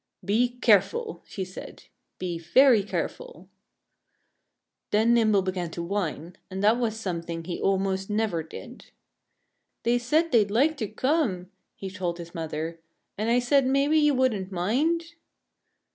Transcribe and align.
"Be 0.25 0.49
careful!" 0.63 1.21
she 1.27 1.45
said. 1.45 1.83
"Be 2.17 2.39
very 2.39 2.81
careful!" 2.81 3.49
Then 4.89 5.13
Nimble 5.13 5.43
began 5.43 5.69
to 5.77 5.83
whine. 5.83 6.37
And 6.49 6.63
that 6.63 6.77
was 6.79 6.99
something 6.99 7.43
he 7.43 7.61
almost 7.61 8.09
never 8.09 8.41
did. 8.41 8.87
"They 9.83 9.99
said 9.99 10.31
they'd 10.31 10.49
like 10.49 10.75
to 10.77 10.87
come," 10.87 11.51
he 11.75 11.91
told 11.91 12.17
his 12.17 12.33
mother. 12.33 12.79
"And 13.15 13.29
I 13.29 13.37
said 13.37 13.67
maybe 13.67 13.99
you 13.99 14.15
wouldn't 14.15 14.51
mind." 14.51 15.05